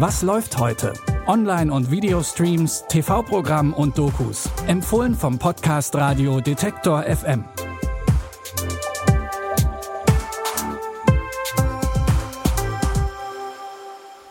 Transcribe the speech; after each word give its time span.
Was 0.00 0.22
läuft 0.22 0.56
heute? 0.58 0.92
Online- 1.26 1.72
und 1.72 1.90
Videostreams, 1.90 2.84
TV-Programm 2.88 3.74
und 3.74 3.98
Dokus. 3.98 4.48
Empfohlen 4.68 5.12
vom 5.12 5.40
Podcast 5.40 5.92
Radio 5.96 6.40
Detektor 6.40 7.02
FM. 7.02 7.44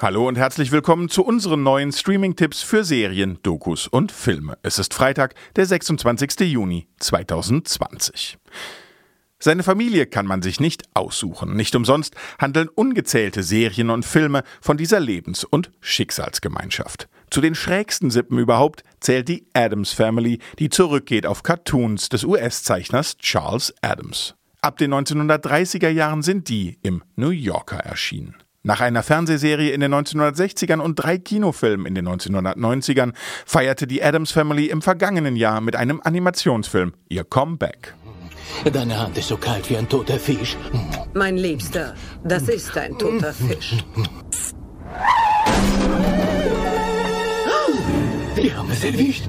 Hallo 0.00 0.26
und 0.28 0.38
herzlich 0.38 0.72
willkommen 0.72 1.10
zu 1.10 1.22
unseren 1.22 1.62
neuen 1.62 1.92
Streaming-Tipps 1.92 2.62
für 2.62 2.82
Serien, 2.82 3.38
Dokus 3.42 3.86
und 3.86 4.12
Filme. 4.12 4.56
Es 4.62 4.78
ist 4.78 4.94
Freitag, 4.94 5.34
der 5.56 5.66
26. 5.66 6.40
Juni 6.40 6.88
2020. 7.00 8.38
Seine 9.42 9.62
Familie 9.62 10.04
kann 10.06 10.26
man 10.26 10.42
sich 10.42 10.60
nicht 10.60 10.82
aussuchen. 10.92 11.56
Nicht 11.56 11.74
umsonst 11.74 12.14
handeln 12.38 12.68
ungezählte 12.68 13.42
Serien 13.42 13.88
und 13.88 14.04
Filme 14.04 14.42
von 14.60 14.76
dieser 14.76 15.00
Lebens- 15.00 15.44
und 15.44 15.70
Schicksalsgemeinschaft. 15.80 17.08
Zu 17.30 17.40
den 17.40 17.54
schrägsten 17.54 18.10
Sippen 18.10 18.38
überhaupt 18.38 18.84
zählt 19.00 19.28
die 19.28 19.46
Adams 19.54 19.92
Family, 19.92 20.40
die 20.58 20.68
zurückgeht 20.68 21.24
auf 21.24 21.42
Cartoons 21.42 22.10
des 22.10 22.24
US-Zeichners 22.24 23.16
Charles 23.16 23.72
Adams. 23.80 24.34
Ab 24.60 24.76
den 24.76 24.92
1930er 24.92 25.88
Jahren 25.88 26.20
sind 26.20 26.50
die 26.50 26.78
im 26.82 27.02
New 27.16 27.30
Yorker 27.30 27.78
erschienen. 27.78 28.34
Nach 28.62 28.82
einer 28.82 29.02
Fernsehserie 29.02 29.70
in 29.70 29.80
den 29.80 29.94
1960ern 29.94 30.80
und 30.80 30.96
drei 30.96 31.16
Kinofilmen 31.16 31.86
in 31.86 31.94
den 31.94 32.06
1990ern 32.06 33.14
feierte 33.46 33.86
die 33.86 34.02
Adams 34.02 34.32
Family 34.32 34.66
im 34.66 34.82
vergangenen 34.82 35.34
Jahr 35.34 35.62
mit 35.62 35.76
einem 35.76 36.02
Animationsfilm 36.04 36.92
ihr 37.08 37.24
Comeback. 37.24 37.94
Deine 38.72 38.98
Hand 38.98 39.16
ist 39.18 39.28
so 39.28 39.36
kalt 39.36 39.68
wie 39.70 39.76
ein 39.76 39.88
toter 39.88 40.18
Fisch. 40.18 40.56
Mein 41.14 41.36
Liebster, 41.36 41.94
das 42.24 42.42
ist 42.44 42.76
ein 42.76 42.96
toter 42.98 43.32
Fisch. 43.32 43.76
Die 48.36 48.54
haben 48.54 48.70
es 48.70 48.84
erwischt. 48.84 49.28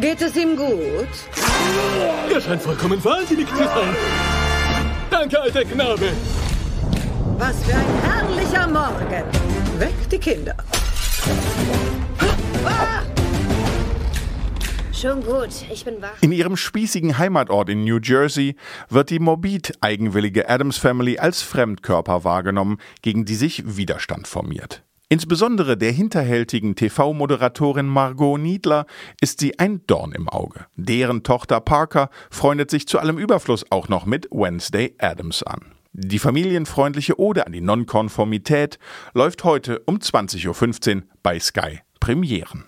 Geht 0.00 0.22
es 0.22 0.36
ihm 0.36 0.56
gut? 0.56 1.14
Er 2.32 2.40
scheint 2.40 2.62
vollkommen 2.62 3.04
wahnsinnig 3.04 3.48
zu 3.48 3.56
sein. 3.56 3.96
Danke, 5.10 5.40
alter 5.40 5.64
Knabe. 5.64 6.08
Was 7.38 7.56
für 7.64 7.74
ein 7.74 7.84
herrlicher 8.02 8.66
Morgen. 8.68 9.24
Weg 9.78 10.10
die 10.10 10.18
Kinder. 10.18 10.56
Schon 15.02 15.24
gut, 15.24 15.48
ich 15.68 15.84
bin 15.84 16.00
wach. 16.00 16.22
In 16.22 16.30
ihrem 16.30 16.56
spießigen 16.56 17.18
Heimatort 17.18 17.68
in 17.68 17.82
New 17.82 17.98
Jersey 18.00 18.54
wird 18.88 19.10
die 19.10 19.18
morbid 19.18 19.72
eigenwillige 19.80 20.48
Adams 20.48 20.76
Family 20.76 21.18
als 21.18 21.42
Fremdkörper 21.42 22.22
wahrgenommen, 22.22 22.78
gegen 23.00 23.24
die 23.24 23.34
sich 23.34 23.76
Widerstand 23.76 24.28
formiert. 24.28 24.84
Insbesondere 25.08 25.76
der 25.76 25.90
hinterhältigen 25.90 26.76
TV-Moderatorin 26.76 27.86
Margot 27.86 28.38
Niedler 28.38 28.86
ist 29.20 29.40
sie 29.40 29.58
ein 29.58 29.84
Dorn 29.88 30.12
im 30.12 30.28
Auge. 30.28 30.66
Deren 30.76 31.24
Tochter 31.24 31.60
Parker 31.60 32.08
freundet 32.30 32.70
sich 32.70 32.86
zu 32.86 33.00
allem 33.00 33.18
Überfluss 33.18 33.64
auch 33.70 33.88
noch 33.88 34.06
mit 34.06 34.28
Wednesday 34.30 34.94
Adams 34.98 35.42
an. 35.42 35.72
Die 35.92 36.20
familienfreundliche 36.20 37.18
Ode 37.18 37.44
an 37.44 37.52
die 37.52 37.60
Nonkonformität 37.60 38.78
läuft 39.14 39.42
heute 39.42 39.80
um 39.80 39.96
20.15 39.96 40.94
Uhr 40.94 41.02
bei 41.24 41.40
Sky 41.40 41.80
Premieren. 41.98 42.66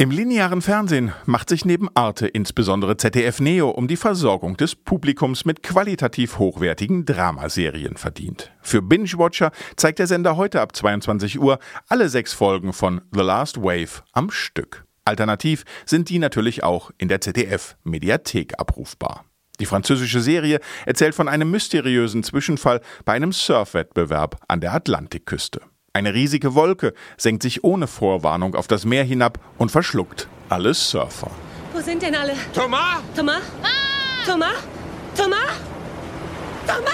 Im 0.00 0.12
linearen 0.12 0.62
Fernsehen 0.62 1.12
macht 1.26 1.48
sich 1.48 1.64
neben 1.64 1.88
Arte 1.96 2.28
insbesondere 2.28 2.96
ZDF 2.96 3.40
Neo 3.40 3.68
um 3.68 3.88
die 3.88 3.96
Versorgung 3.96 4.56
des 4.56 4.76
Publikums 4.76 5.44
mit 5.44 5.64
qualitativ 5.64 6.38
hochwertigen 6.38 7.04
Dramaserien 7.04 7.96
verdient. 7.96 8.52
Für 8.62 8.80
Binge-Watcher 8.80 9.50
zeigt 9.74 9.98
der 9.98 10.06
Sender 10.06 10.36
heute 10.36 10.60
ab 10.60 10.76
22 10.76 11.40
Uhr 11.40 11.58
alle 11.88 12.08
sechs 12.08 12.32
Folgen 12.32 12.72
von 12.72 13.00
The 13.12 13.22
Last 13.22 13.60
Wave 13.60 14.04
am 14.12 14.30
Stück. 14.30 14.84
Alternativ 15.04 15.64
sind 15.84 16.10
die 16.10 16.20
natürlich 16.20 16.62
auch 16.62 16.92
in 16.96 17.08
der 17.08 17.20
ZDF-Mediathek 17.20 18.54
abrufbar. 18.56 19.24
Die 19.58 19.66
französische 19.66 20.20
Serie 20.20 20.60
erzählt 20.86 21.16
von 21.16 21.28
einem 21.28 21.50
mysteriösen 21.50 22.22
Zwischenfall 22.22 22.82
bei 23.04 23.14
einem 23.14 23.32
Surfwettbewerb 23.32 24.40
an 24.46 24.60
der 24.60 24.74
Atlantikküste. 24.74 25.60
Eine 25.98 26.14
riesige 26.14 26.54
Wolke 26.54 26.94
senkt 27.16 27.42
sich 27.42 27.64
ohne 27.64 27.88
Vorwarnung 27.88 28.54
auf 28.54 28.68
das 28.68 28.84
Meer 28.84 29.02
hinab 29.02 29.40
und 29.58 29.72
verschluckt 29.72 30.28
alle 30.48 30.72
Surfer. 30.72 31.28
Wo 31.72 31.80
sind 31.80 32.00
denn 32.02 32.14
alle? 32.14 32.34
Thomas! 32.54 33.00
Thomas? 33.16 33.42
Thomas? 34.24 34.52
Thomas? 35.16 35.40
Thomas! 36.68 36.92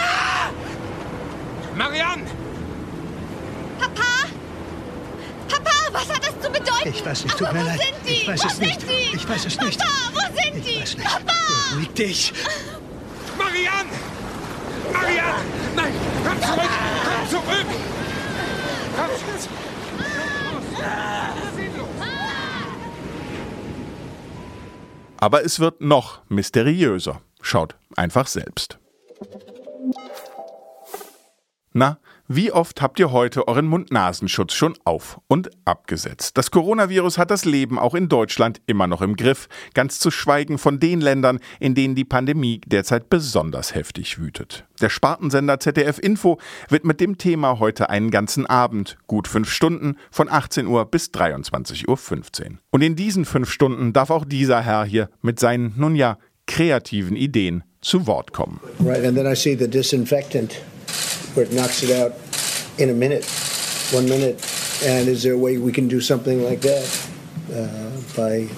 Marianne! 1.76 2.22
Papa? 3.78 4.03
Papa, 5.50 5.70
was 5.93 6.09
hat 6.09 6.22
das 6.26 6.41
zu 6.41 6.50
bedeuten? 6.50 6.88
Ich 6.88 7.04
weiß 7.04 7.25
nicht, 7.25 7.37
tut 7.37 7.47
Aber 7.48 7.59
mir 7.59 7.64
wo 7.64 7.69
leid. 7.69 7.81
sind 7.82 7.94
die? 8.06 8.10
Ich 8.22 8.26
weiß 8.28 8.43
wo 8.43 8.47
es 8.47 8.56
sind 8.56 8.66
nicht. 8.66 8.82
Die? 8.88 9.16
Ich 9.16 9.28
weiß 9.28 9.44
es 9.44 9.56
Papa, 9.59 9.66
nicht. 9.66 9.81
wo 10.14 10.20
sind 10.34 10.56
Ich 10.66 10.75
die? 10.76 10.81
weiß 10.81 10.97
nicht. 10.97 11.10
Papa! 11.10 11.32
Beruhig 11.72 11.93
dich. 11.93 12.32
Marianne! 13.37 13.91
Marianne! 14.94 15.44
Nein! 15.76 15.93
Komm 16.26 16.41
zurück! 16.41 16.70
Komm 17.04 17.28
zurück! 17.28 17.66
Aber 25.19 25.44
es 25.44 25.59
wird 25.59 25.81
noch 25.81 26.21
mysteriöser. 26.28 27.22
Schaut 27.41 27.77
einfach 27.97 28.27
selbst. 28.27 28.78
Na, 31.72 31.99
wie 32.27 32.51
oft 32.53 32.81
habt 32.81 32.99
ihr 32.99 33.12
heute 33.12 33.49
euren 33.49 33.67
Mund-Nasenschutz 33.67 34.55
schon 34.55 34.73
auf 34.85 35.21
und 35.29 35.51
abgesetzt? 35.67 36.39
Das 36.39 36.51
Coronavirus 36.51 37.19
hat 37.19 37.31
das 37.31 37.45
Leben 37.45 37.79
auch 37.79 37.95
in 37.95 38.09
Deutschland 38.09 38.62
immer 38.67 38.87
noch 38.87 39.03
im 39.03 39.17
Griff, 39.17 39.47
ganz 39.75 39.99
zu 39.99 40.11
schweigen 40.11 40.57
von 40.57 40.81
den 40.81 41.03
Ländern, 41.03 41.39
in 41.61 41.75
denen 41.75 41.95
die 41.95 42.07
Pandemie 42.07 42.62
derzeit 42.65 43.11
besonders 43.11 43.75
heftig 43.75 44.19
wütet. 44.19 44.65
Der 44.81 44.89
Spartensender 44.89 45.61
ZDF 45.61 45.99
Info 45.99 46.39
widmet 46.71 47.01
dem 47.01 47.19
Thema 47.19 47.59
heute 47.59 47.91
einen 47.91 48.11
ganzen 48.11 48.47
Abend, 48.47 48.97
gut 49.06 49.29
fünf 49.29 49.51
Stunden, 49.51 49.99
von 50.11 50.31
18 50.31 50.67
Uhr 50.67 50.87
bis 50.87 51.11
23.15 51.11 51.87
Uhr. 51.89 52.59
Und 52.71 52.81
in 52.81 52.97
diesen 52.97 53.27
fünf 53.27 53.51
Stunden 53.51 53.93
darf 53.93 54.09
auch 54.09 54.25
dieser 54.25 54.62
Herr 54.62 54.87
hier 54.87 55.11
mit 55.21 55.39
seinen, 55.39 55.75
nun 55.77 55.95
ja, 55.95 56.17
kreativen 56.47 57.17
Ideen 57.17 57.65
zu 57.83 58.06
Wort 58.06 58.33
kommen. 58.33 58.61
Right, 58.81 59.05
and 59.05 59.15
then 59.15 59.27
I 59.27 59.37
see 59.37 59.55
the 59.55 59.69
disinfectant 59.69 60.62
where 61.34 61.47
it 61.47 61.53
knocks 61.53 61.83
it 61.83 61.91
out 61.91 62.12
in 62.78 62.91
a 62.91 62.95
minute, 62.95 63.25
one 63.93 64.09
minute. 64.09 64.34
And 64.84 65.09
is 65.09 65.22
there 65.22 65.34
a 65.34 65.39
way 65.39 65.59
we 65.59 65.72
can 65.72 65.89
do 65.89 66.00
something 66.00 66.43
like 66.43 66.61
that 66.62 67.11
uh, 67.53 68.17
by 68.17 68.49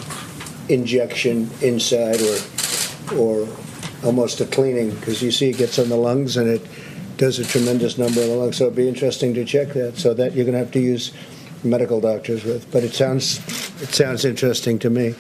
injection 0.69 1.51
inside 1.63 2.21
or 2.21 2.39
or 3.17 3.49
almost 4.05 4.41
a 4.41 4.47
cleaning? 4.47 4.91
Because 4.91 5.23
you 5.23 5.31
see, 5.31 5.51
it 5.51 5.59
gets 5.59 5.79
on 5.79 5.89
the 5.89 5.97
lungs 5.97 6.37
and 6.37 6.49
it 6.49 6.67
does 7.17 7.39
a 7.39 7.45
tremendous 7.45 7.99
number 7.99 8.21
of 8.21 8.29
the 8.29 8.35
lungs. 8.35 8.57
So 8.57 8.65
it'd 8.65 8.77
be 8.77 8.89
interesting 8.89 9.35
to 9.35 9.45
check 9.45 9.69
that. 9.75 9.99
So 9.99 10.15
that 10.15 10.35
you're 10.35 10.45
going 10.45 10.55
to 10.55 10.59
have 10.59 10.73
to 10.73 10.81
use 10.81 11.13
medical 11.63 12.01
doctors 12.01 12.45
with. 12.45 12.71
But 12.73 12.85
it 12.85 12.95
sounds 12.95 13.39
it 13.83 13.95
sounds 13.95 14.25
interesting 14.25 14.79
to 14.81 14.91
me. 14.91 15.13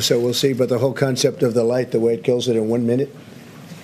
So 0.00 0.18
we'll 0.18 0.34
see. 0.34 0.52
But 0.52 0.68
the 0.68 0.78
whole 0.78 0.94
concept 0.94 1.42
of 1.42 1.54
the 1.54 1.64
light, 1.64 1.90
the 1.90 2.00
way 2.00 2.14
it 2.14 2.24
kills 2.24 2.48
it 2.48 2.56
in 2.56 2.68
one 2.68 2.86
minute, 2.86 3.14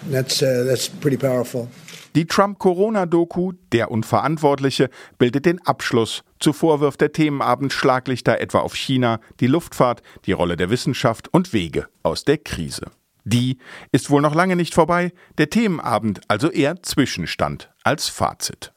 that's 0.07 0.43
uh, 0.43 0.65
that's 0.67 0.89
pretty 0.89 1.19
powerful. 1.19 1.69
Die 2.15 2.27
Trump-Corona-Doku 2.27 3.53
Der 3.73 3.91
Unverantwortliche 3.91 4.91
bildet 5.19 5.47
den 5.47 5.65
Abschluss. 5.65 6.25
Zuvor 6.41 6.81
wirft 6.81 7.01
der 7.01 7.13
Themenabend 7.13 7.73
Schlaglichter 7.73 8.41
etwa 8.41 8.61
auf 8.61 8.75
China, 8.75 9.21
die 9.39 9.47
Luftfahrt, 9.47 10.03
die 10.27 10.33
Rolle 10.33 10.57
der 10.57 10.71
Wissenschaft 10.71 11.33
und 11.33 11.53
Wege 11.53 11.87
aus 12.03 12.25
der 12.25 12.39
Krise. 12.39 12.91
Die 13.25 13.59
ist 13.93 14.11
wohl 14.11 14.23
noch 14.23 14.35
lange 14.35 14.57
nicht 14.57 14.75
vorbei, 14.75 15.13
der 15.39 15.51
Themenabend 15.51 16.21
also 16.27 16.51
eher 16.51 16.83
Zwischenstand 16.83 17.71
als 17.85 18.09
Fazit. 18.09 18.73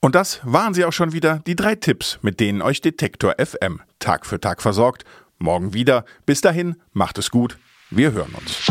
Und 0.00 0.14
das 0.14 0.40
waren 0.42 0.74
sie 0.74 0.84
auch 0.84 0.92
schon 0.92 1.12
wieder, 1.12 1.40
die 1.46 1.56
drei 1.56 1.74
Tipps, 1.74 2.18
mit 2.22 2.40
denen 2.40 2.62
euch 2.62 2.80
Detektor 2.80 3.34
FM 3.38 3.80
Tag 3.98 4.26
für 4.26 4.40
Tag 4.40 4.62
versorgt. 4.62 5.04
Morgen 5.38 5.72
wieder. 5.72 6.04
Bis 6.26 6.40
dahin, 6.40 6.76
macht 6.92 7.18
es 7.18 7.30
gut. 7.30 7.58
Wir 7.90 8.12
hören 8.12 8.34
uns. 8.34 8.70